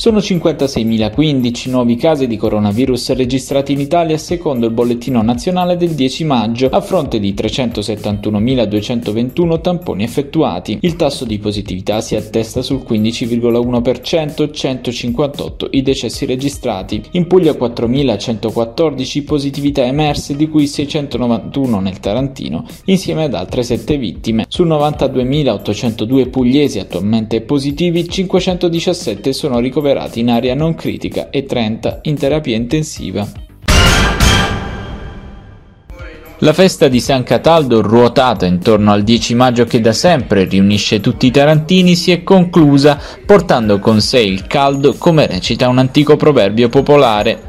[0.00, 6.24] Sono 56.015 nuovi casi di coronavirus registrati in Italia secondo il bollettino nazionale del 10
[6.24, 10.78] maggio, a fronte di 371.221 tamponi effettuati.
[10.80, 17.02] Il tasso di positività si attesta sul 15,1%, 158 i decessi registrati.
[17.10, 24.46] In Puglia 4.114 positività emerse, di cui 691 nel Tarantino, insieme ad altre 7 vittime.
[24.48, 32.00] Su 92.802 pugliesi attualmente positivi, 517 sono ricoverati ricoverati in area non critica e 30
[32.02, 33.26] in terapia intensiva.
[36.42, 41.26] La festa di San Cataldo, ruotata intorno al 10 maggio che da sempre riunisce tutti
[41.26, 46.70] i tarantini, si è conclusa portando con sé il caldo, come recita un antico proverbio
[46.70, 47.48] popolare.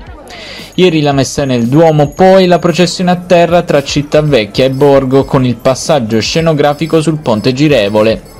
[0.75, 5.23] Ieri la messa nel Duomo, poi la processione a terra tra Città Vecchia e Borgo
[5.23, 8.30] con il passaggio scenografico sul ponte girevole.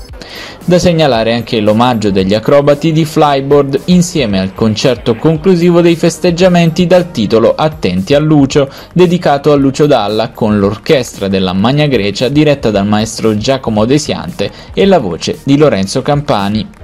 [0.64, 7.12] Da segnalare anche l'omaggio degli acrobati di Flyboard insieme al concerto conclusivo dei festeggiamenti dal
[7.12, 12.88] titolo Attenti a Lucio, dedicato a Lucio Dalla con l'orchestra della Magna Grecia diretta dal
[12.88, 16.80] maestro Giacomo Desiante e la voce di Lorenzo Campani.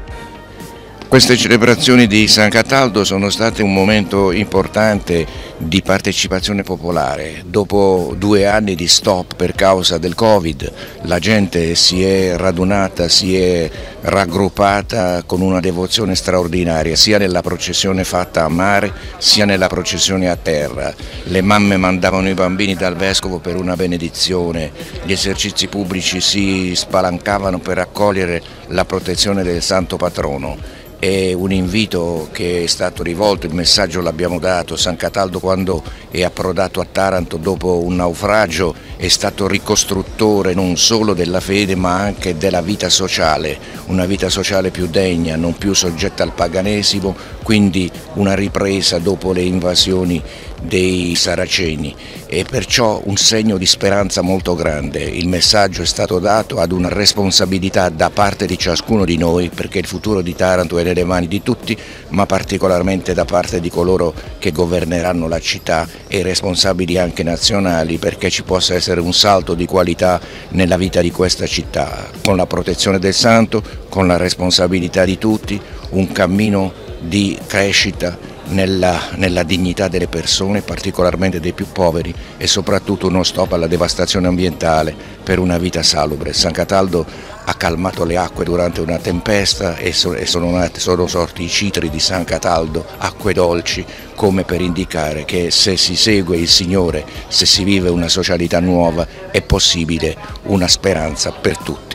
[1.08, 5.26] Queste celebrazioni di San Cataldo sono state un momento importante
[5.58, 7.44] di partecipazione popolare.
[7.46, 10.72] Dopo due anni di stop per causa del Covid,
[11.04, 13.70] la gente si è radunata, si è
[14.02, 20.36] raggruppata con una devozione straordinaria, sia nella processione fatta a mare, sia nella processione a
[20.36, 20.94] terra.
[21.24, 24.72] Le mamme mandavano i bambini dal vescovo per una benedizione,
[25.04, 32.30] gli esercizi pubblici si spalancavano per accogliere la protezione del santo patrono è un invito
[32.32, 37.38] che è stato rivolto, il messaggio l'abbiamo dato, San Cataldo quando è approdato a Taranto
[37.38, 43.60] dopo un naufragio è stato ricostruttore non solo della fede ma anche della vita sociale,
[43.88, 49.44] una vita sociale più degna, non più soggetta al paganesimo, quindi una ripresa dopo le
[49.44, 50.22] invasioni
[50.68, 51.96] dei saraceni
[52.28, 55.02] e perciò un segno di speranza molto grande.
[55.02, 59.80] Il messaggio è stato dato ad una responsabilità da parte di ciascuno di noi perché
[59.80, 61.78] il futuro di Taranto è nelle mani di tutti,
[62.10, 68.30] ma particolarmente da parte di coloro che governeranno la città e responsabili anche nazionali perché
[68.30, 70.20] ci possa essere un salto di qualità
[70.50, 75.60] nella vita di questa città, con la protezione del santo, con la responsabilità di tutti,
[75.92, 83.08] un cammino di crescita nella, nella, dignità delle persone, particolarmente dei più poveri e soprattutto
[83.08, 86.34] uno stop alla devastazione ambientale per una vita salubre.
[86.34, 87.06] San Cataldo
[87.46, 91.50] ha calmato le acque durante una tempesta e, so, e sono, nati, sono sorti i
[91.50, 93.86] citri di San Cataldo, acque dolci,
[94.16, 99.08] come per indicare che se si segue il Signore, se si vive una socialità nuova,
[99.32, 101.87] è possibile una speranza per tutti.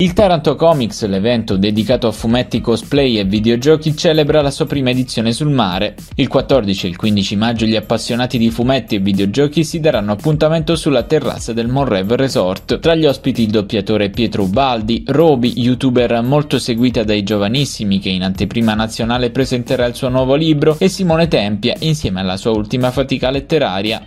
[0.00, 5.30] Il Taranto Comics, l'evento dedicato a fumetti, cosplay e videogiochi, celebra la sua prima edizione
[5.30, 5.94] sul mare.
[6.14, 10.74] Il 14 e il 15 maggio gli appassionati di fumetti e videogiochi si daranno appuntamento
[10.74, 12.78] sulla terrazza del Monrev Resort.
[12.78, 18.22] Tra gli ospiti il doppiatore Pietro Ubaldi, Roby, youtuber molto seguita dai giovanissimi che in
[18.22, 23.28] anteprima nazionale presenterà il suo nuovo libro, e Simone Tempia insieme alla sua ultima fatica
[23.28, 24.02] letteraria.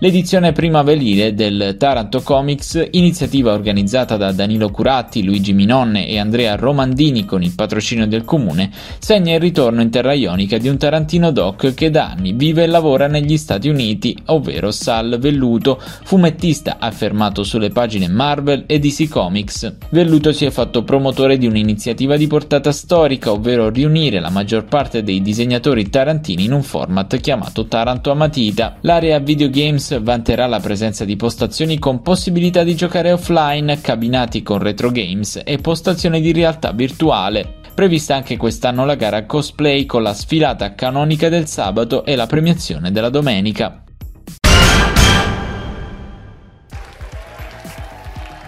[0.00, 7.24] L'edizione primaverile del Taranto Comics, iniziativa organizzata da Danilo Curatti, Luigi Minonne e Andrea Romandini
[7.24, 11.72] con il patrocinio del comune, segna il ritorno in terra ionica di un tarantino doc
[11.72, 17.70] che da anni vive e lavora negli Stati Uniti, ovvero Sal Velluto, fumettista affermato sulle
[17.70, 19.76] pagine Marvel e DC Comics.
[19.88, 25.02] Velluto si è fatto promotore di un'iniziativa di portata storica, ovvero riunire la maggior parte
[25.02, 28.76] dei disegnatori tarantini in un format chiamato Taranto a matita.
[28.82, 34.90] L'area videogames vanterà la presenza di postazioni con possibilità di giocare offline, cabinati con retro
[34.90, 37.60] games e postazioni di realtà virtuale.
[37.74, 42.90] Prevista anche quest'anno la gara cosplay con la sfilata canonica del sabato e la premiazione
[42.90, 43.85] della domenica.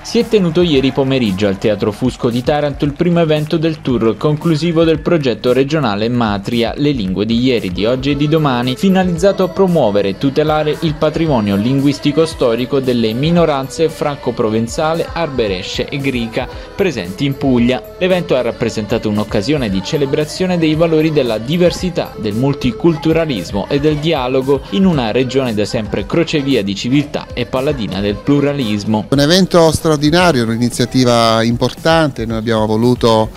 [0.09, 4.17] Si è tenuto ieri pomeriggio al Teatro Fusco di Taranto il primo evento del tour
[4.17, 9.43] conclusivo del progetto regionale Matria, le lingue di ieri, di oggi e di domani, finalizzato
[9.43, 17.37] a promuovere e tutelare il patrimonio linguistico-storico delle minoranze franco-provenzale, arberesce e grica presenti in
[17.37, 17.83] Puglia.
[17.99, 24.63] L'evento ha rappresentato un'occasione di celebrazione dei valori della diversità, del multiculturalismo e del dialogo
[24.71, 29.05] in una regione da sempre crocevia di civiltà e paladina del pluralismo.
[29.11, 33.31] Un evento straordinario straordinario, un'iniziativa importante, noi abbiamo voluto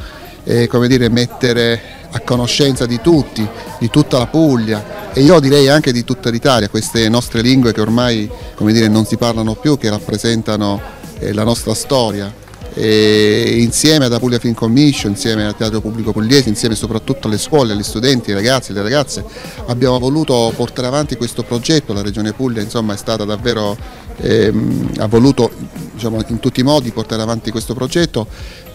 [0.43, 1.81] eh, dire, mettere
[2.11, 3.45] a conoscenza di tutti,
[3.79, 7.81] di tutta la Puglia e io direi anche di tutta l'Italia, queste nostre lingue che
[7.81, 8.29] ormai
[8.59, 10.79] dire, non si parlano più, che rappresentano
[11.17, 12.31] eh, la nostra storia.
[12.73, 17.73] E insieme alla Puglia Film Commission, insieme al Teatro Pubblico Pugliese, insieme soprattutto alle scuole,
[17.73, 19.25] agli studenti, ai ragazzi, alle ragazze,
[19.65, 23.75] abbiamo voluto portare avanti questo progetto, la Regione Puglia insomma, è stata davvero,
[24.21, 25.51] ehm, ha voluto
[25.91, 28.27] diciamo, in tutti i modi portare avanti questo progetto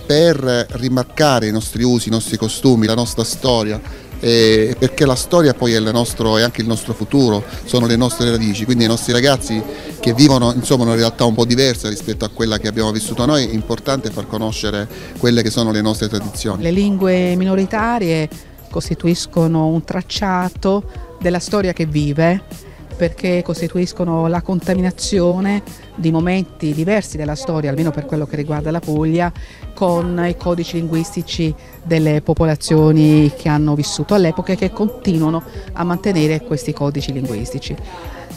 [0.07, 3.81] per rimarcare i nostri usi, i nostri costumi, la nostra storia,
[4.21, 8.31] eh, perché la storia poi è, nostro, è, anche il nostro futuro, sono le nostre
[8.31, 9.61] radici, quindi i nostri ragazzi
[9.99, 13.47] che vivono insomma, una realtà un po' diversa rispetto a quella che abbiamo vissuto noi,
[13.47, 16.63] è importante far conoscere quelle che sono le nostre tradizioni.
[16.63, 18.29] Le lingue minoritarie
[18.71, 20.85] costituiscono un tracciato
[21.21, 22.45] della storia che vive
[22.97, 25.63] perché costituiscono la contaminazione
[25.95, 29.33] di momenti diversi della storia, almeno per quello che riguarda la Puglia,
[29.75, 36.41] con i codici linguistici delle popolazioni che hanno vissuto all'epoca e che continuano a mantenere
[36.41, 37.77] questi codici linguistici.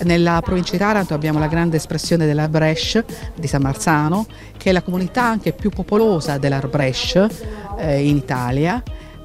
[0.03, 3.03] Nella provincia di Taranto abbiamo la grande espressione della Brescia
[3.35, 4.25] di San Marzano,
[4.57, 7.27] che è la comunità anche più popolosa della Brescia
[7.77, 8.81] eh, in Italia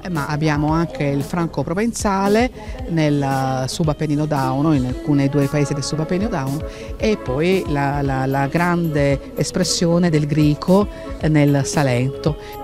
[0.09, 2.51] ma abbiamo anche il franco provenzale
[2.89, 6.63] nel subappennino Dauno, in alcuni due paesi del subappennino Dauno
[6.97, 10.87] e poi la, la, la grande espressione del greco
[11.27, 12.63] nel Salento.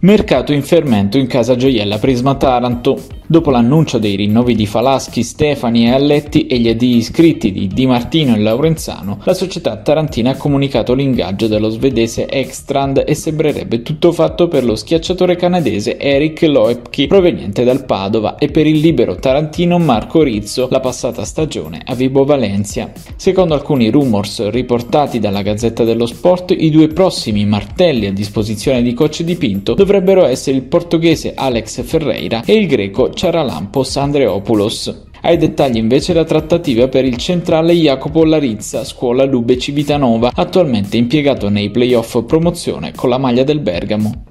[0.00, 3.00] Mercato in fermento in casa gioiella Prisma Taranto.
[3.32, 7.86] Dopo l'annuncio dei rinnovi di Falaschi, Stefani e Alletti e gli addii iscritti di Di
[7.86, 14.12] Martino e Laurenzano, la società tarantina ha comunicato l'ingaggio dello svedese Ekstrand e sembrerebbe tutto
[14.12, 19.78] fatto per lo schiacciatore canadese Eric Loepke proveniente dal Padova e per il libero tarantino
[19.78, 22.92] Marco Rizzo la passata stagione a Vibo Valencia.
[23.16, 28.92] Secondo alcuni rumors riportati dalla Gazzetta dello Sport, i due prossimi martelli a disposizione di
[28.92, 35.04] coach di Pinto dovrebbero essere il portoghese Alex Ferreira e il greco Charalampos Andreopoulos.
[35.20, 41.48] Ai dettagli invece la trattativa per il centrale Jacopo Larizza, scuola Lube Civitanova, attualmente impiegato
[41.48, 44.24] nei playoff promozione con la maglia del Bergamo.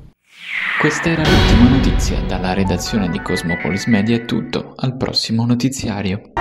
[0.81, 6.33] Questa era l'ultima notizia, dalla redazione di Cosmopolis Media è tutto, al prossimo notiziario.